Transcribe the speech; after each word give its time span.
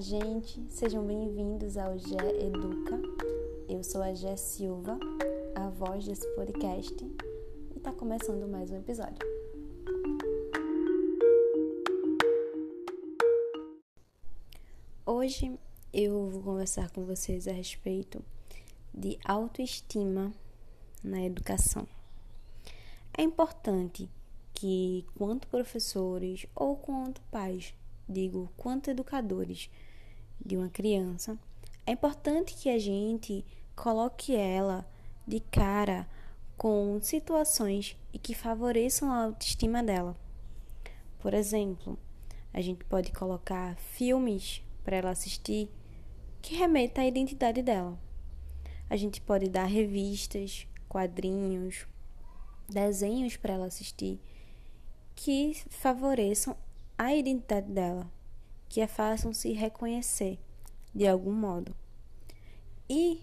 gente, 0.00 0.64
sejam 0.70 1.04
bem-vindos 1.04 1.76
ao 1.76 1.98
Gé 1.98 2.46
Educa. 2.46 2.98
Eu 3.68 3.84
sou 3.84 4.02
a 4.02 4.14
Gé 4.14 4.34
Silva, 4.34 4.98
a 5.54 5.68
voz 5.68 6.06
desse 6.06 6.26
podcast, 6.34 6.96
e 7.74 7.76
está 7.76 7.92
começando 7.92 8.48
mais 8.48 8.70
um 8.70 8.78
episódio. 8.78 9.18
Hoje 15.04 15.58
eu 15.92 16.30
vou 16.30 16.42
conversar 16.44 16.90
com 16.92 17.04
vocês 17.04 17.46
a 17.46 17.52
respeito 17.52 18.24
de 18.94 19.18
autoestima 19.22 20.32
na 21.04 21.22
educação. 21.22 21.86
É 23.18 23.22
importante 23.22 24.08
que, 24.54 25.04
quanto 25.14 25.46
professores 25.48 26.46
ou 26.54 26.74
quanto 26.74 27.20
pais, 27.30 27.74
digo, 28.08 28.50
quanto 28.56 28.90
educadores 28.90 29.68
de 30.44 30.56
uma 30.56 30.68
criança, 30.68 31.38
é 31.86 31.92
importante 31.92 32.54
que 32.54 32.68
a 32.68 32.78
gente 32.78 33.44
coloque 33.74 34.34
ela 34.34 34.86
de 35.26 35.40
cara 35.40 36.08
com 36.56 37.00
situações 37.00 37.96
e 38.12 38.18
que 38.18 38.34
favoreçam 38.34 39.10
a 39.10 39.24
autoestima 39.24 39.82
dela. 39.82 40.16
Por 41.18 41.34
exemplo, 41.34 41.98
a 42.52 42.60
gente 42.60 42.84
pode 42.84 43.12
colocar 43.12 43.76
filmes 43.76 44.62
para 44.84 44.96
ela 44.96 45.10
assistir 45.10 45.70
que 46.42 46.54
remeta 46.54 47.00
à 47.00 47.06
identidade 47.06 47.62
dela. 47.62 47.98
A 48.88 48.96
gente 48.96 49.20
pode 49.20 49.48
dar 49.48 49.66
revistas, 49.66 50.66
quadrinhos, 50.88 51.86
desenhos 52.68 53.36
para 53.36 53.54
ela 53.54 53.66
assistir 53.66 54.20
que 55.14 55.54
favoreçam 55.68 56.56
a 56.96 57.14
identidade 57.14 57.70
dela, 57.70 58.10
que 58.70 58.80
a 58.80 58.86
façam 58.86 59.34
se 59.34 59.52
reconhecer 59.52 60.38
de 60.94 61.06
algum 61.06 61.32
modo. 61.32 61.74
E 62.88 63.20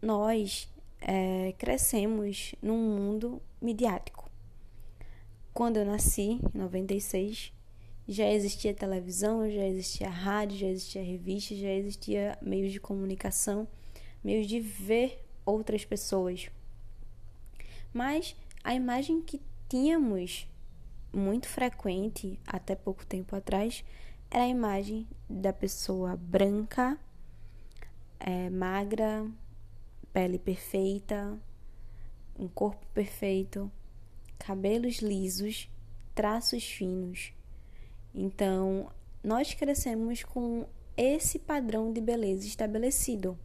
nós 0.00 0.68
é, 1.00 1.54
crescemos 1.58 2.54
num 2.62 2.76
mundo 2.76 3.40
midiático. 3.60 4.30
Quando 5.54 5.78
eu 5.78 5.86
nasci, 5.86 6.38
em 6.54 6.58
96, 6.58 7.50
já 8.06 8.30
existia 8.30 8.74
televisão, 8.74 9.50
já 9.50 9.66
existia 9.66 10.10
rádio, 10.10 10.58
já 10.58 10.66
existia 10.66 11.02
revista, 11.02 11.54
já 11.54 11.70
existia 11.70 12.38
meios 12.42 12.70
de 12.70 12.78
comunicação, 12.78 13.66
meios 14.22 14.46
de 14.46 14.60
ver 14.60 15.24
outras 15.46 15.82
pessoas. 15.82 16.50
Mas 17.90 18.36
a 18.62 18.74
imagem 18.74 19.22
que 19.22 19.40
tínhamos 19.66 20.46
muito 21.10 21.48
frequente 21.48 22.38
até 22.46 22.74
pouco 22.74 23.06
tempo 23.06 23.34
atrás 23.34 23.82
era 24.30 24.44
a 24.44 24.48
imagem 24.48 25.08
da 25.28 25.52
pessoa 25.52 26.16
branca, 26.16 26.98
é, 28.18 28.48
magra, 28.50 29.26
pele 30.12 30.38
perfeita, 30.38 31.38
um 32.38 32.48
corpo 32.48 32.86
perfeito, 32.94 33.70
cabelos 34.38 34.96
lisos, 34.96 35.68
traços 36.14 36.64
finos. 36.64 37.32
Então, 38.14 38.90
nós 39.22 39.54
crescemos 39.54 40.22
com 40.22 40.66
esse 40.96 41.38
padrão 41.38 41.92
de 41.92 42.00
beleza 42.00 42.46
estabelecido. 42.46 43.38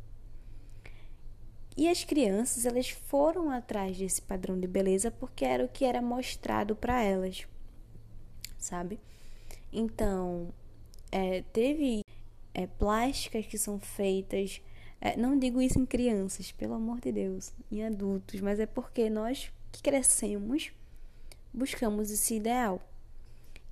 E 1.77 1.89
as 1.89 2.03
crianças, 2.03 2.65
elas 2.65 2.89
foram 2.89 3.49
atrás 3.49 3.97
desse 3.97 4.21
padrão 4.21 4.59
de 4.59 4.67
beleza 4.67 5.11
porque 5.11 5.43
era 5.43 5.65
o 5.65 5.67
que 5.69 5.83
era 5.83 6.01
mostrado 6.01 6.75
para 6.75 7.01
elas 7.03 7.45
sabe? 8.65 8.99
Então, 9.71 10.53
é, 11.11 11.41
teve 11.53 12.01
é, 12.53 12.67
plásticas 12.67 13.45
que 13.45 13.57
são 13.57 13.79
feitas. 13.79 14.61
É, 14.99 15.15
não 15.17 15.37
digo 15.37 15.61
isso 15.61 15.79
em 15.79 15.85
crianças, 15.85 16.51
pelo 16.51 16.73
amor 16.73 16.99
de 16.99 17.11
Deus, 17.11 17.53
em 17.71 17.83
adultos, 17.83 18.41
mas 18.41 18.59
é 18.59 18.65
porque 18.65 19.09
nós 19.09 19.51
que 19.71 19.81
crescemos 19.81 20.71
buscamos 21.55 22.11
esse 22.11 22.35
ideal. 22.35 22.81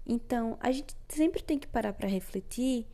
Então, 0.06 0.58
a 0.60 0.72
gente 0.72 0.96
sempre 1.10 1.42
tem 1.42 1.60
que 1.60 1.68
parar 1.68 1.94
para 1.94 2.08
refletir 2.08 2.86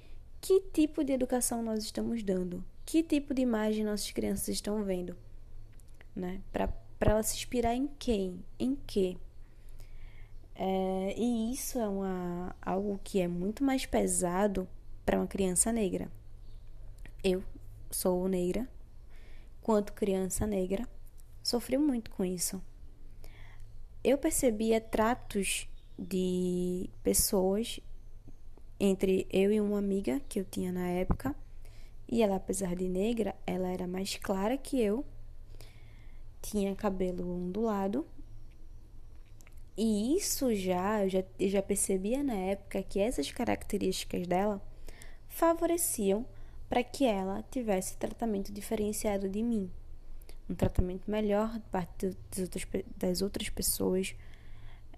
que 0.41 0.61
tipo 0.73 1.03
de 1.03 1.13
educação 1.13 1.61
nós 1.61 1.83
estamos 1.83 2.23
dando, 2.23 2.63
que 2.85 3.03
tipo 3.03 3.33
de 3.33 3.41
imagem 3.41 3.83
nossas 3.83 4.11
crianças 4.11 4.49
estão 4.49 4.83
vendo, 4.83 5.15
né? 6.15 6.41
Para 6.51 6.71
elas 7.01 7.27
se 7.27 7.37
inspirar 7.37 7.75
em 7.75 7.87
quem, 7.99 8.43
em 8.59 8.75
que. 8.75 9.17
É, 10.61 11.15
e 11.17 11.53
isso 11.53 11.79
é 11.79 11.87
uma, 11.87 12.53
algo 12.61 12.99
que 13.01 13.21
é 13.21 13.29
muito 13.29 13.63
mais 13.63 13.85
pesado 13.85 14.67
para 15.05 15.17
uma 15.17 15.25
criança 15.25 15.71
negra. 15.71 16.11
Eu 17.23 17.41
sou 17.89 18.27
negra, 18.27 18.67
quanto 19.61 19.93
criança 19.93 20.45
negra, 20.45 20.85
sofri 21.41 21.77
muito 21.77 22.11
com 22.11 22.25
isso. 22.25 22.61
Eu 24.03 24.17
percebia 24.17 24.81
tratos 24.81 25.65
de 25.97 26.89
pessoas 27.01 27.79
entre 28.77 29.27
eu 29.31 29.53
e 29.53 29.61
uma 29.61 29.79
amiga 29.79 30.19
que 30.27 30.41
eu 30.41 30.43
tinha 30.45 30.73
na 30.73 30.89
época, 30.89 31.33
e 32.05 32.21
ela, 32.21 32.35
apesar 32.35 32.75
de 32.75 32.89
negra, 32.89 33.33
ela 33.47 33.69
era 33.69 33.87
mais 33.87 34.17
clara 34.17 34.57
que 34.57 34.77
eu, 34.81 35.05
tinha 36.41 36.75
cabelo 36.75 37.33
ondulado 37.33 38.05
e 39.81 40.17
isso 40.17 40.53
já, 40.53 41.05
eu 41.05 41.09
já, 41.09 41.23
eu 41.39 41.47
já 41.47 41.61
percebia 41.61 42.21
na 42.21 42.33
época 42.33 42.83
que 42.83 42.99
essas 42.99 43.31
características 43.31 44.27
dela 44.27 44.61
favoreciam 45.29 46.25
para 46.67 46.83
que 46.83 47.05
ela 47.05 47.41
tivesse 47.49 47.95
tratamento 47.95 48.51
diferenciado 48.51 49.29
de 49.29 49.41
mim. 49.41 49.71
Um 50.49 50.53
tratamento 50.53 51.09
melhor 51.09 51.53
de 51.53 51.65
parte 51.71 52.07
das 52.29 52.39
outras, 52.39 52.67
das 52.97 53.21
outras 53.21 53.49
pessoas, 53.49 54.13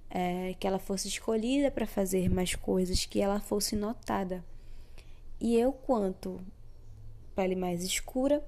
é, 0.10 0.56
que 0.56 0.66
ela 0.66 0.80
fosse 0.80 1.08
escolhida 1.08 1.70
para 1.70 1.86
fazer 1.86 2.28
mais 2.28 2.56
coisas, 2.56 3.06
que 3.06 3.22
ela 3.22 3.40
fosse 3.40 3.76
notada. 3.76 4.44
E 5.40 5.56
eu, 5.56 5.72
quanto 5.72 6.42
pele 7.36 7.56
mais 7.56 7.84
escura, 7.84 8.44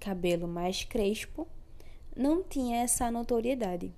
cabelo 0.00 0.48
mais 0.48 0.82
crespo, 0.82 1.46
não 2.16 2.42
tinha 2.42 2.78
essa 2.78 3.10
notoriedade. 3.10 3.92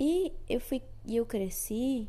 E 0.00 0.32
eu 0.48 0.60
fui 0.60 0.80
e 1.04 1.16
eu 1.16 1.26
cresci 1.26 2.08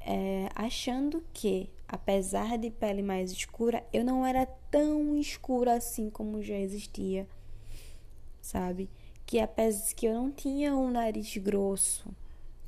é, 0.00 0.50
achando 0.54 1.24
que, 1.32 1.70
apesar 1.88 2.58
de 2.58 2.70
pele 2.70 3.00
mais 3.00 3.32
escura, 3.32 3.82
eu 3.90 4.04
não 4.04 4.26
era 4.26 4.44
tão 4.70 5.16
escura 5.16 5.72
assim 5.72 6.10
como 6.10 6.42
já 6.42 6.58
existia, 6.58 7.26
sabe? 8.42 8.90
Que 9.24 9.40
apesar 9.40 9.94
que 9.94 10.04
eu 10.04 10.12
não 10.12 10.30
tinha 10.30 10.76
um 10.76 10.90
nariz 10.90 11.34
grosso, 11.38 12.14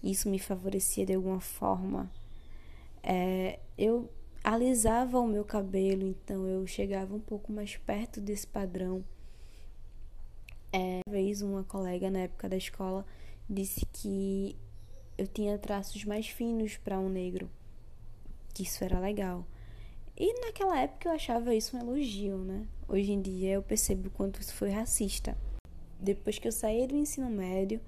isso 0.03 0.31
me 0.31 0.39
favorecia 0.39 1.05
de 1.05 1.13
alguma 1.13 1.41
forma. 1.41 2.11
É, 3.03 3.59
eu 3.77 4.09
alisava 4.43 5.21
o 5.21 5.27
meu 5.27 5.45
cabelo, 5.45 6.07
então 6.07 6.47
eu 6.47 6.67
chegava 6.67 7.15
um 7.15 7.21
pouco 7.21 7.53
mais 7.53 7.77
perto 7.77 8.19
desse 8.19 8.47
padrão. 8.47 9.05
É, 10.73 11.01
uma 11.07 11.13
vez 11.13 11.43
uma 11.43 11.65
colega 11.65 12.11
na 12.11 12.21
época 12.21 12.49
da 12.49 12.57
escola 12.57 13.05
disse 13.49 13.87
que 13.93 14.57
eu 15.17 15.27
tinha 15.27 15.59
traços 15.59 16.05
mais 16.05 16.29
finos 16.29 16.77
para 16.77 16.99
um 16.99 17.09
negro, 17.09 17.51
que 18.55 18.63
isso 18.63 18.85
era 18.85 19.01
legal. 19.01 19.47
E 20.17 20.41
naquela 20.41 20.81
época 20.81 21.09
eu 21.09 21.13
achava 21.13 21.55
isso 21.55 21.77
um 21.77 21.81
elogio, 21.81 22.39
né? 22.39 22.67
Hoje 22.89 23.13
em 23.13 23.23
dia 23.23 23.53
eu 23.53 23.63
percebo 23.63 24.09
o 24.09 24.11
quanto 24.11 24.41
isso 24.41 24.55
foi 24.55 24.71
racista. 24.71 25.37
Depois 26.01 26.39
que 26.39 26.47
eu 26.47 26.53
saí 26.53 26.87
do 26.87 26.97
ensino 26.97 27.31
médio, 27.31 27.81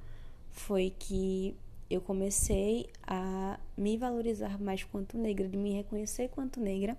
foi 0.51 0.95
que 0.99 1.57
eu 1.89 2.01
comecei 2.01 2.89
a 3.03 3.59
me 3.77 3.97
valorizar 3.97 4.61
mais 4.61 4.85
quanto 4.85 5.19
negra, 5.19 5.49
de 5.49 5.57
me 5.57 5.73
reconhecer 5.73 6.29
quanto 6.29 6.61
negra, 6.61 6.97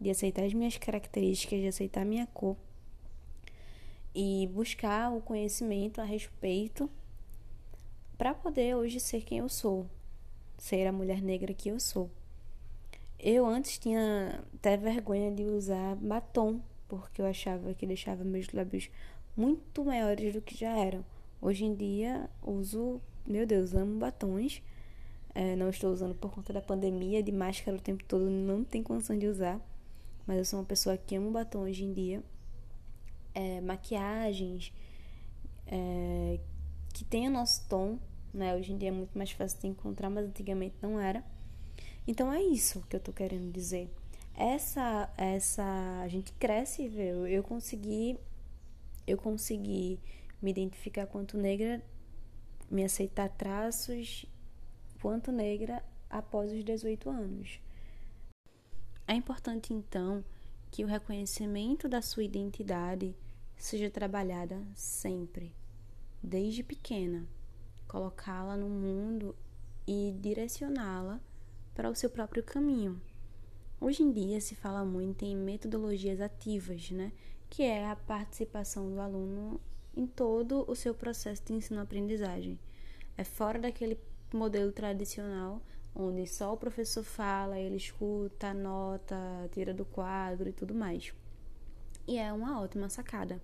de 0.00 0.10
aceitar 0.10 0.44
as 0.44 0.52
minhas 0.52 0.76
características, 0.76 1.60
de 1.60 1.68
aceitar 1.68 2.04
minha 2.04 2.26
cor 2.26 2.56
e 4.14 4.48
buscar 4.52 5.12
o 5.12 5.20
conhecimento 5.20 6.00
a 6.00 6.04
respeito 6.04 6.90
para 8.18 8.34
poder 8.34 8.74
hoje 8.74 8.98
ser 8.98 9.22
quem 9.22 9.38
eu 9.38 9.48
sou, 9.48 9.86
ser 10.58 10.88
a 10.88 10.92
mulher 10.92 11.22
negra 11.22 11.54
que 11.54 11.68
eu 11.68 11.78
sou. 11.78 12.10
Eu 13.16 13.46
antes 13.46 13.78
tinha 13.78 14.44
até 14.54 14.76
vergonha 14.76 15.30
de 15.30 15.44
usar 15.44 15.94
batom, 15.94 16.60
porque 16.88 17.22
eu 17.22 17.26
achava 17.26 17.72
que 17.74 17.86
deixava 17.86 18.24
meus 18.24 18.52
lábios 18.52 18.90
muito 19.36 19.84
maiores 19.84 20.34
do 20.34 20.42
que 20.42 20.56
já 20.56 20.76
eram. 20.76 21.04
Hoje 21.40 21.64
em 21.64 21.74
dia 21.74 22.28
uso, 22.42 23.00
meu 23.24 23.46
Deus, 23.46 23.72
amo 23.72 24.00
batons. 24.00 24.60
É, 25.32 25.54
não 25.54 25.68
estou 25.68 25.92
usando 25.92 26.16
por 26.16 26.32
conta 26.32 26.52
da 26.52 26.60
pandemia, 26.60 27.22
de 27.22 27.30
máscara 27.30 27.76
o 27.76 27.80
tempo 27.80 28.02
todo, 28.02 28.28
não 28.28 28.64
tem 28.64 28.82
condição 28.82 29.16
de 29.16 29.28
usar. 29.28 29.60
Mas 30.26 30.38
eu 30.38 30.44
sou 30.44 30.58
uma 30.58 30.66
pessoa 30.66 30.96
que 30.96 31.14
amo 31.14 31.30
batom 31.30 31.60
hoje 31.60 31.84
em 31.84 31.92
dia. 31.92 32.22
É, 33.32 33.60
maquiagens 33.60 34.72
é, 35.66 36.40
que 36.92 37.04
tem 37.04 37.28
o 37.28 37.30
nosso 37.30 37.68
tom 37.68 37.98
né? 38.38 38.54
Hoje 38.54 38.72
em 38.72 38.78
dia 38.78 38.88
é 38.88 38.92
muito 38.92 39.16
mais 39.16 39.30
fácil 39.32 39.60
de 39.60 39.66
encontrar, 39.66 40.08
mas 40.10 40.26
antigamente 40.26 40.76
não 40.80 40.98
era. 40.98 41.24
Então 42.06 42.32
é 42.32 42.40
isso 42.42 42.82
que 42.88 42.96
eu 42.96 43.00
tô 43.00 43.12
querendo 43.12 43.52
dizer. 43.52 43.90
essa 44.34 45.12
essa 45.16 46.00
a 46.02 46.08
gente 46.08 46.32
cresce 46.34 46.88
vê, 46.88 47.10
eu 47.10 47.42
consegui 47.42 48.18
eu 49.06 49.18
consegui 49.18 49.98
me 50.40 50.50
identificar 50.50 51.06
quanto 51.06 51.36
negra, 51.36 51.82
me 52.70 52.84
aceitar 52.84 53.28
traços 53.30 54.26
quanto 55.00 55.32
negra 55.32 55.82
após 56.10 56.52
os 56.52 56.64
18 56.64 57.10
anos. 57.10 57.60
É 59.06 59.14
importante 59.14 59.72
então 59.72 60.24
que 60.70 60.84
o 60.84 60.88
reconhecimento 60.88 61.88
da 61.88 62.02
sua 62.02 62.24
identidade 62.24 63.14
seja 63.56 63.90
trabalhada 63.90 64.62
sempre, 64.74 65.52
desde 66.22 66.62
pequena, 66.62 67.26
colocá-la 67.88 68.56
no 68.56 68.68
mundo 68.68 69.34
e 69.86 70.14
direcioná-la 70.20 71.20
para 71.74 71.90
o 71.90 71.94
seu 71.94 72.10
próprio 72.10 72.42
caminho. 72.42 73.00
Hoje 73.80 74.02
em 74.02 74.12
dia 74.12 74.40
se 74.40 74.54
fala 74.54 74.84
muito 74.84 75.24
em 75.24 75.34
metodologias 75.34 76.20
ativas, 76.20 76.90
né? 76.90 77.12
Que 77.48 77.62
é 77.62 77.90
a 77.90 77.96
participação 77.96 78.90
do 78.90 79.00
aluno 79.00 79.60
em 79.96 80.06
todo 80.06 80.64
o 80.68 80.76
seu 80.76 80.94
processo 80.94 81.42
de 81.44 81.54
ensino-aprendizagem. 81.54 82.58
É 83.16 83.24
fora 83.24 83.58
daquele 83.58 83.98
modelo 84.32 84.70
tradicional 84.70 85.62
onde 85.94 86.26
só 86.26 86.52
o 86.52 86.56
professor 86.56 87.02
fala, 87.02 87.58
ele 87.58 87.76
escuta, 87.76 88.48
anota, 88.48 89.16
tira 89.52 89.74
do 89.74 89.84
quadro 89.84 90.48
e 90.48 90.52
tudo 90.52 90.74
mais. 90.74 91.12
E 92.06 92.16
é 92.18 92.32
uma 92.32 92.60
ótima 92.60 92.88
sacada. 92.88 93.40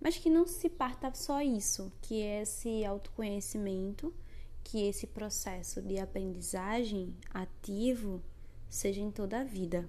Mas 0.00 0.16
que 0.16 0.30
não 0.30 0.46
se 0.46 0.68
parta 0.68 1.12
só 1.14 1.42
isso, 1.42 1.92
que 2.00 2.22
é 2.22 2.42
esse 2.42 2.84
autoconhecimento, 2.84 4.14
que 4.62 4.86
esse 4.86 5.06
processo 5.06 5.82
de 5.82 5.98
aprendizagem 5.98 7.16
ativo 7.30 8.22
seja 8.68 9.00
em 9.00 9.10
toda 9.10 9.40
a 9.40 9.44
vida. 9.44 9.88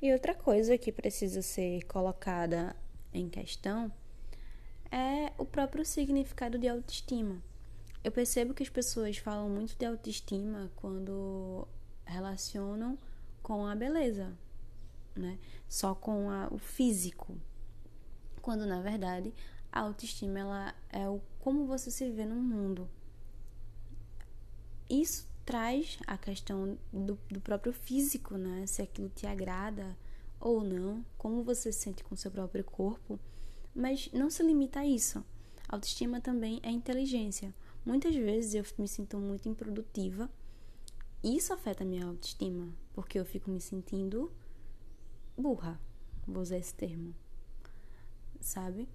E 0.00 0.12
outra 0.12 0.34
coisa 0.34 0.78
que 0.78 0.90
precisa 0.90 1.42
ser 1.42 1.84
colocada 1.84 2.74
em 3.12 3.28
questão 3.28 3.92
é 4.90 5.32
o 5.36 5.44
próprio 5.44 5.84
significado 5.84 6.58
de 6.58 6.68
autoestima. 6.68 7.42
Eu 8.02 8.10
percebo 8.10 8.54
que 8.54 8.62
as 8.62 8.70
pessoas 8.70 9.18
falam 9.18 9.50
muito 9.50 9.76
de 9.76 9.84
autoestima 9.84 10.70
quando 10.76 11.68
relacionam 12.06 12.98
com 13.42 13.66
a 13.66 13.74
beleza, 13.74 14.32
né? 15.14 15.38
Só 15.68 15.94
com 15.94 16.30
a, 16.30 16.48
o 16.50 16.58
físico. 16.58 17.36
Quando 18.40 18.66
na 18.66 18.80
verdade 18.80 19.34
a 19.72 19.80
autoestima 19.80 20.38
ela 20.38 20.74
é 20.88 21.08
o 21.08 21.20
como 21.38 21.66
você 21.66 21.90
se 21.90 22.10
vê 22.10 22.24
no 22.24 22.36
mundo. 22.36 22.88
Isso 24.88 25.28
traz 25.44 25.98
a 26.06 26.18
questão 26.18 26.78
do, 26.92 27.18
do 27.28 27.40
próprio 27.40 27.72
físico, 27.72 28.36
né? 28.36 28.66
Se 28.66 28.82
aquilo 28.82 29.08
te 29.08 29.26
agrada 29.26 29.96
ou 30.40 30.62
não, 30.62 31.04
como 31.16 31.42
você 31.42 31.72
se 31.72 31.80
sente 31.80 32.02
com 32.02 32.16
seu 32.16 32.30
próprio 32.30 32.64
corpo. 32.64 33.18
Mas 33.74 34.10
não 34.12 34.28
se 34.30 34.42
limita 34.42 34.80
a 34.80 34.86
isso. 34.86 35.24
Autoestima 35.68 36.20
também 36.20 36.60
é 36.62 36.70
inteligência. 36.70 37.54
Muitas 37.84 38.14
vezes 38.14 38.54
eu 38.54 38.64
me 38.78 38.88
sinto 38.88 39.18
muito 39.18 39.48
improdutiva. 39.48 40.28
Isso 41.22 41.52
afeta 41.52 41.84
a 41.84 41.86
minha 41.86 42.06
autoestima, 42.06 42.68
porque 42.92 43.18
eu 43.18 43.24
fico 43.24 43.50
me 43.50 43.60
sentindo 43.60 44.32
burra, 45.36 45.80
vou 46.26 46.42
usar 46.42 46.58
esse 46.58 46.74
termo, 46.74 47.14
sabe? 48.40 48.88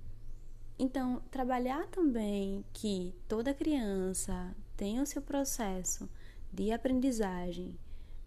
Então, 0.77 1.21
trabalhar 1.31 1.87
também 1.87 2.63
que 2.73 3.13
toda 3.27 3.53
criança 3.53 4.55
tem 4.75 4.99
o 4.99 5.05
seu 5.05 5.21
processo 5.21 6.09
de 6.51 6.71
aprendizagem, 6.71 7.77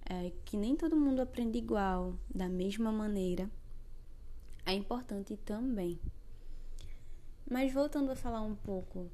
é, 0.05 0.33
que 0.45 0.57
nem 0.57 0.75
todo 0.75 0.97
mundo 0.97 1.21
aprende 1.21 1.59
igual, 1.59 2.19
da 2.35 2.49
mesma 2.49 2.91
maneira, 2.91 3.51
é 4.65 4.73
importante 4.73 5.37
também. 5.37 5.99
Mas 7.51 7.73
voltando 7.73 8.11
a 8.11 8.17
falar 8.17 8.43
um 8.43 8.55
pouco 8.55 9.11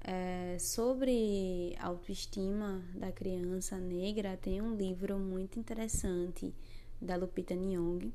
é, 0.00 0.56
sobre 0.58 1.76
autoestima 1.80 2.84
da 2.94 3.10
criança 3.10 3.78
negra, 3.78 4.36
tem 4.36 4.60
um 4.60 4.76
livro 4.76 5.18
muito 5.18 5.58
interessante 5.58 6.54
da 7.00 7.16
Lupita 7.16 7.54
Nyong'o, 7.54 8.12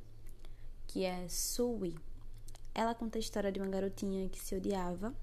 que 0.91 1.05
é 1.05 1.25
Sui. 1.29 1.95
Ela 2.75 2.93
conta 2.93 3.17
a 3.17 3.19
história 3.21 3.49
de 3.49 3.61
uma 3.61 3.69
garotinha 3.69 4.27
que 4.27 4.39
se 4.39 4.53
odiava 4.55 5.15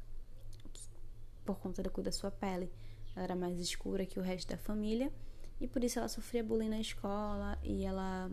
por 1.44 1.59
conta 1.59 1.82
da 1.82 1.91
cor 1.91 2.03
da 2.03 2.11
sua 2.11 2.31
pele. 2.31 2.73
Ela 3.15 3.25
era 3.25 3.37
mais 3.37 3.61
escura 3.61 4.06
que 4.06 4.19
o 4.19 4.23
resto 4.23 4.49
da 4.49 4.56
família 4.56 5.12
e 5.61 5.69
por 5.69 5.85
isso 5.85 5.99
ela 5.99 6.09
sofria 6.09 6.43
bullying 6.43 6.70
na 6.70 6.81
escola 6.81 7.59
e 7.62 7.85
ela 7.85 8.31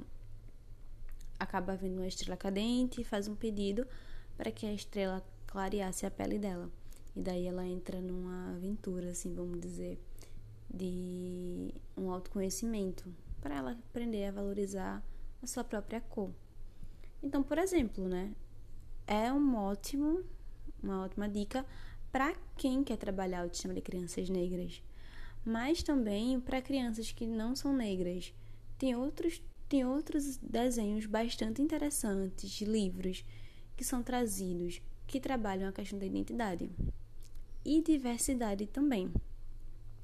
acaba 1.37 1.75
vendo 1.75 1.97
uma 1.97 2.07
estrela 2.07 2.37
cadente 2.37 3.01
e 3.01 3.03
faz 3.03 3.27
um 3.27 3.35
pedido 3.35 3.85
para 4.37 4.49
que 4.49 4.65
a 4.65 4.73
estrela 4.73 5.21
clareasse 5.45 6.05
a 6.05 6.11
pele 6.11 6.39
dela. 6.39 6.71
E 7.13 7.21
daí 7.21 7.47
ela 7.47 7.65
entra 7.65 7.99
numa 7.99 8.55
aventura, 8.55 9.11
assim, 9.11 9.33
vamos 9.33 9.59
dizer, 9.59 9.99
de 10.73 11.73
um 11.97 12.11
autoconhecimento, 12.11 13.13
para 13.41 13.55
ela 13.55 13.71
aprender 13.71 14.25
a 14.25 14.31
valorizar 14.31 15.03
a 15.41 15.47
sua 15.47 15.63
própria 15.65 15.99
cor. 15.99 16.31
Então, 17.25 17.41
por 17.41 17.57
exemplo, 17.57 18.07
né, 18.07 18.31
é 19.07 19.33
um 19.33 19.55
ótimo, 19.55 20.23
uma 20.81 21.03
ótima 21.03 21.27
dica 21.27 21.65
para 22.11 22.35
quem 22.55 22.83
quer 22.83 22.97
trabalhar 22.97 23.39
a 23.39 23.41
autoestima 23.41 23.73
de 23.73 23.81
crianças 23.81 24.29
negras, 24.29 24.83
mas 25.43 25.81
também 25.81 26.39
para 26.39 26.61
crianças 26.61 27.11
que 27.11 27.25
não 27.25 27.55
são 27.55 27.75
negras. 27.75 28.31
Tem 28.77 28.95
outros 28.95 29.41
tem 29.67 29.83
outros 29.83 30.37
desenhos 30.37 31.07
bastante 31.07 31.59
interessantes, 31.59 32.61
livros 32.61 33.25
que 33.75 33.83
são 33.83 34.03
trazidos 34.03 34.79
que 35.07 35.19
trabalham 35.19 35.67
a 35.67 35.71
questão 35.71 35.97
da 35.97 36.05
identidade 36.05 36.69
e 37.65 37.81
diversidade 37.81 38.67
também, 38.67 39.11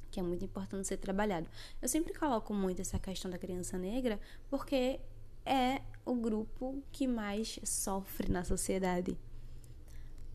que 0.09 0.19
é 0.19 0.23
muito 0.23 0.43
importante 0.43 0.87
ser 0.87 0.97
trabalhado. 0.97 1.47
Eu 1.79 1.87
sempre 1.87 2.15
coloco 2.15 2.51
muito 2.55 2.81
essa 2.81 2.97
questão 2.97 3.29
da 3.29 3.37
criança 3.37 3.77
negra 3.77 4.19
porque 4.49 4.99
é 5.45 5.81
o 6.05 6.15
grupo 6.15 6.83
que 6.91 7.07
mais 7.07 7.59
sofre 7.63 8.31
na 8.31 8.43
sociedade. 8.43 9.17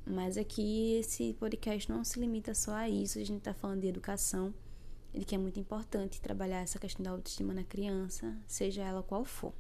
Mas 0.05 0.37
aqui 0.37 0.95
esse 0.95 1.35
podcast 1.35 1.91
não 1.91 2.05
se 2.05 2.21
limita 2.21 2.55
só 2.55 2.73
a 2.73 2.89
isso, 2.89 3.19
a 3.19 3.25
gente 3.25 3.39
está 3.39 3.53
falando 3.53 3.81
de 3.81 3.89
educação, 3.89 4.55
de 5.13 5.25
que 5.25 5.35
é 5.35 5.39
muito 5.39 5.59
importante 5.59 6.21
trabalhar 6.21 6.61
essa 6.61 6.79
questão 6.79 7.03
da 7.03 7.11
autoestima 7.11 7.53
na 7.53 7.65
criança, 7.65 8.37
seja 8.47 8.83
ela 8.83 9.03
qual 9.03 9.25
for. 9.25 9.53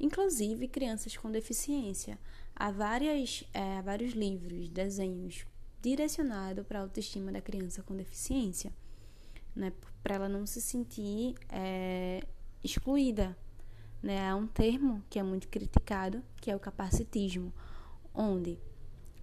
Inclusive 0.00 0.66
crianças 0.68 1.16
com 1.16 1.30
deficiência. 1.30 2.18
Há, 2.56 2.70
várias, 2.70 3.44
é, 3.52 3.78
há 3.78 3.82
vários 3.82 4.14
livros, 4.14 4.68
desenhos 4.68 5.44
direcionado 5.82 6.64
para 6.64 6.78
a 6.78 6.82
autoestima 6.82 7.32
da 7.32 7.40
criança 7.40 7.82
com 7.82 7.94
deficiência, 7.96 8.72
né? 9.54 9.72
Para 10.02 10.14
ela 10.14 10.28
não 10.28 10.46
se 10.46 10.60
sentir 10.60 11.34
é, 11.48 12.22
excluída, 12.62 13.36
né? 14.02 14.28
Há 14.28 14.36
um 14.36 14.46
termo 14.46 15.02
que 15.08 15.18
é 15.18 15.22
muito 15.22 15.48
criticado, 15.48 16.22
que 16.40 16.50
é 16.50 16.56
o 16.56 16.60
capacitismo, 16.60 17.52
onde 18.14 18.58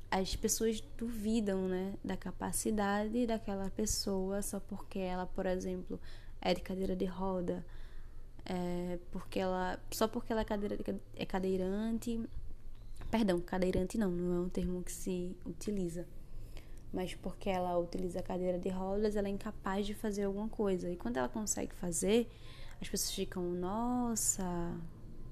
as 0.09 0.35
pessoas 0.35 0.81
duvidam, 0.97 1.67
né, 1.67 1.93
da 2.03 2.17
capacidade 2.17 3.27
daquela 3.27 3.69
pessoa 3.69 4.41
só 4.41 4.59
porque 4.59 4.97
ela, 4.97 5.27
por 5.27 5.45
exemplo, 5.45 5.99
é 6.41 6.53
de 6.53 6.61
cadeira 6.61 6.95
de 6.95 7.05
roda, 7.05 7.63
é, 8.43 8.97
porque 9.11 9.39
ela, 9.39 9.79
só 9.91 10.07
porque 10.07 10.31
ela 10.31 10.41
é, 10.41 10.45
cadeira, 10.45 10.77
é 11.15 11.25
cadeirante, 11.25 12.27
perdão, 13.11 13.39
cadeirante 13.39 13.99
não, 13.99 14.09
não 14.09 14.37
é 14.37 14.39
um 14.45 14.49
termo 14.49 14.81
que 14.81 14.91
se 14.91 15.35
utiliza 15.45 16.07
mas 16.91 17.13
porque 17.13 17.49
ela 17.49 17.77
utiliza 17.77 18.19
a 18.19 18.23
cadeira 18.23 18.57
de 18.57 18.69
rodas, 18.69 19.15
ela 19.15 19.27
é 19.27 19.31
incapaz 19.31 19.85
de 19.85 19.93
fazer 19.93 20.23
alguma 20.23 20.49
coisa. 20.49 20.89
E 20.89 20.95
quando 20.95 21.17
ela 21.17 21.29
consegue 21.29 21.73
fazer, 21.75 22.29
as 22.81 22.87
pessoas 22.87 23.11
ficam, 23.11 23.43
nossa, 23.43 24.73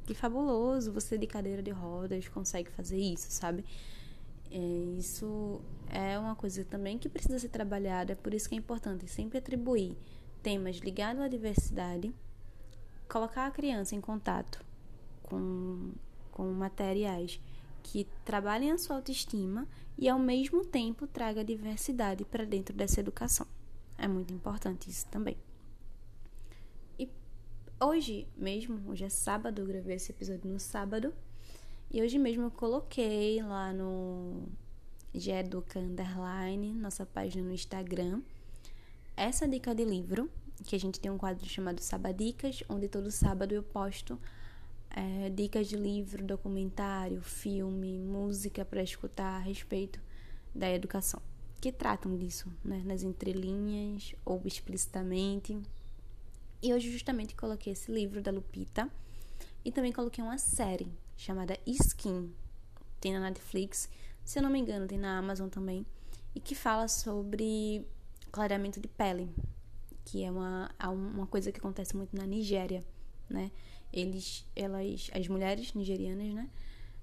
que 0.06 0.14
fabuloso, 0.14 0.92
você 0.92 1.18
de 1.18 1.28
cadeira 1.28 1.62
de 1.62 1.72
rodas 1.72 2.28
consegue 2.28 2.70
fazer 2.72 2.98
isso, 2.98 3.28
sabe? 3.30 3.64
É, 4.50 4.58
isso 4.98 5.62
é 5.90 6.18
uma 6.18 6.36
coisa 6.36 6.64
também 6.64 6.98
que 6.98 7.10
precisa 7.10 7.40
ser 7.40 7.50
trabalhada, 7.50 8.16
por 8.16 8.34
isso 8.34 8.48
que 8.48 8.56
é 8.56 8.58
importante 8.58 9.08
sempre 9.08 9.38
atribuir 9.38 9.98
temas 10.42 10.78
ligados 10.78 11.22
à 11.22 11.28
diversidade, 11.28 12.14
colocar 13.10 13.48
a 13.48 13.52
criança 13.52 13.96
em 13.96 14.02
contato 14.02 14.64
com, 15.24 15.92
com 16.32 16.52
materiais 16.54 17.40
que 17.84 18.08
trabalhem 18.24 18.72
a 18.72 18.78
sua 18.78 18.98
autoestima 18.98 19.68
e 19.98 20.08
ao 20.08 20.20
mesmo 20.20 20.66
tempo 20.66 21.08
traga 21.08 21.44
diversidade 21.44 22.24
para 22.26 22.46
dentro 22.46 22.76
dessa 22.76 23.00
educação. 23.00 23.48
É 23.98 24.08
muito 24.08 24.34
importante 24.34 24.90
isso 24.90 25.08
também. 25.08 25.38
Hoje 27.80 28.28
mesmo, 28.36 28.90
hoje 28.90 29.04
é 29.06 29.10
sábado, 29.10 29.62
eu 29.62 29.68
gravei 29.68 29.98
esse 29.98 30.12
episódio 30.12 30.50
no 30.50 30.60
sábado, 30.60 31.14
e 31.92 32.02
hoje 32.02 32.18
mesmo 32.18 32.46
eu 32.46 32.50
coloquei 32.50 33.40
lá 33.44 33.72
no 33.72 34.50
Geduca 35.14 35.80
Underline, 35.80 36.74
nossa 36.74 37.06
página 37.06 37.44
no 37.44 37.54
Instagram, 37.54 38.24
essa 39.16 39.48
dica 39.48 39.76
de 39.76 39.86
livro 39.86 40.28
que 40.66 40.76
a 40.76 40.80
gente 40.80 41.00
tem 41.00 41.12
um 41.12 41.20
quadro 41.20 41.48
chamado 41.48 41.80
Sabadicas, 41.80 42.64
onde 42.68 42.88
todo 42.88 43.12
sábado 43.12 43.54
eu 43.54 43.62
posto 43.62 44.20
é, 44.90 45.30
dicas 45.30 45.68
de 45.68 45.76
livro, 45.76 46.26
documentário, 46.26 47.22
filme, 47.22 48.00
música 48.00 48.66
para 48.66 48.82
escutar 48.82 49.36
a 49.36 49.40
respeito 49.40 50.00
da 50.54 50.68
educação, 50.68 51.22
que 51.62 51.72
tratam 51.72 52.18
disso, 52.18 52.52
né, 52.66 52.82
nas 52.84 53.04
entrelinhas 53.04 54.16
ou 54.26 54.42
explicitamente. 54.46 55.56
E 56.62 56.74
hoje 56.74 56.92
justamente 56.92 57.36
coloquei 57.36 57.74
esse 57.74 57.92
livro 57.92 58.22
da 58.22 58.32
Lupita 58.32 58.90
e 59.64 59.72
também 59.72 59.92
coloquei 59.92 60.24
uma 60.24 60.38
série 60.38 60.92
chamada 61.16 61.58
Skin, 61.66 62.34
tem 63.00 63.14
na 63.14 63.20
Netflix, 63.20 63.90
se 64.24 64.40
eu 64.40 64.44
não 64.44 64.50
me 64.50 64.60
engano, 64.60 64.88
tem 64.88 64.98
na 64.98 65.18
Amazon 65.18 65.50
também, 65.50 65.86
e 66.34 66.40
que 66.40 66.56
fala 66.56 66.88
sobre 66.88 67.86
clareamento 68.32 68.80
de 68.80 68.88
pele, 68.88 69.30
que 70.06 70.24
é 70.24 70.32
uma, 70.32 70.70
uma 70.86 71.28
coisa 71.28 71.52
que 71.52 71.60
acontece 71.60 71.96
muito 71.96 72.16
na 72.16 72.26
Nigéria, 72.26 72.84
né? 73.30 73.52
Eles, 73.92 74.46
elas, 74.56 75.10
as 75.14 75.28
mulheres 75.28 75.74
nigerianas, 75.74 76.34
né? 76.34 76.50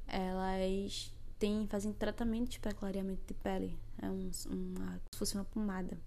Elas 0.06 1.12
têm, 1.38 1.66
fazem 1.66 1.92
tratamentos 1.92 2.58
para 2.58 2.72
clareamento 2.72 3.22
de 3.26 3.34
pele. 3.34 3.76
É 4.00 4.10
um, 4.10 4.30
uma, 4.46 5.00
se 5.10 5.18
fosse 5.18 5.34
uma 5.34 5.44
pomada. 5.44 5.98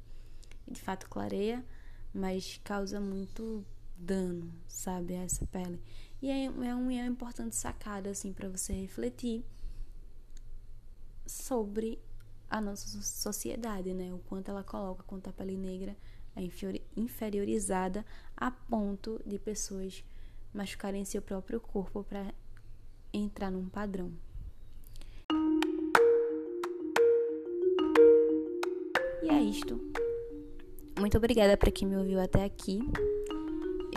E 0.67 0.71
de 0.71 0.81
fato 0.81 1.09
clareia, 1.09 1.65
mas 2.13 2.59
causa 2.63 2.99
muito 2.99 3.65
dano, 3.97 4.53
sabe, 4.67 5.15
a 5.15 5.23
essa 5.23 5.45
pele. 5.47 5.79
E 6.21 6.29
é, 6.29 6.45
é 6.45 6.75
uma 6.75 6.93
importante 6.93 7.55
sacada, 7.55 8.09
assim, 8.09 8.33
para 8.33 8.49
você 8.49 8.73
refletir 8.73 9.43
sobre 11.25 11.99
a 12.49 12.61
nossa 12.61 12.87
sociedade, 13.01 13.93
né? 13.93 14.13
O 14.13 14.19
quanto 14.19 14.49
ela 14.49 14.63
coloca, 14.63 15.03
quanto 15.03 15.29
a 15.29 15.33
pele 15.33 15.57
negra 15.57 15.95
é 16.35 16.41
inferiorizada 16.95 18.05
a 18.35 18.51
ponto 18.51 19.21
de 19.25 19.39
pessoas 19.39 20.03
machucarem 20.53 21.03
seu 21.03 21.21
próprio 21.21 21.59
corpo 21.59 22.03
para 22.03 22.33
entrar 23.13 23.51
num 23.51 23.67
padrão. 23.67 24.11
E 29.23 29.29
é 29.29 29.41
isto. 29.41 30.06
Muito 30.99 31.17
obrigada 31.17 31.55
para 31.55 31.71
quem 31.71 31.87
me 31.87 31.95
ouviu 31.95 32.19
até 32.19 32.43
aqui. 32.43 32.79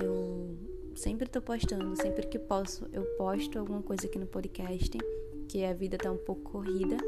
Eu 0.01 0.55
sempre 0.95 1.27
tô 1.27 1.41
postando, 1.41 1.97
sempre 1.97 2.27
que 2.27 2.39
posso, 2.39 2.87
eu 2.93 3.03
posto 3.17 3.59
alguma 3.59 3.83
coisa 3.83 4.07
aqui 4.07 4.19
no 4.19 4.27
podcast, 4.27 4.99
que 5.49 5.65
a 5.65 5.73
vida 5.73 5.97
tá 5.97 6.11
um 6.11 6.19
pouco 6.19 6.43
corrida, 6.43 6.99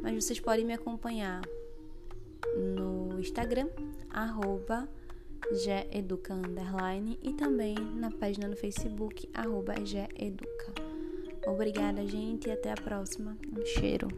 mas 0.00 0.24
vocês 0.24 0.40
podem 0.40 0.64
me 0.64 0.72
acompanhar 0.72 1.42
no 2.56 3.20
Instagram, 3.20 3.68
arroba 4.08 4.88
geeduca, 5.52 6.34
e 7.22 7.32
também 7.34 7.74
na 7.74 8.10
página 8.10 8.48
no 8.48 8.56
Facebook, 8.56 9.28
arroba 9.34 9.74
geeduca. 9.84 10.72
Obrigada, 11.46 12.06
gente, 12.06 12.48
e 12.48 12.52
até 12.52 12.72
a 12.72 12.76
próxima. 12.76 13.36
Um 13.52 13.64
cheiro. 13.66 14.08